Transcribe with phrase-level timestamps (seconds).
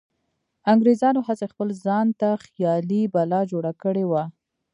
[0.73, 4.23] انګریزانو هسې خپل ځانته خیالي بلا جوړه کړې وه.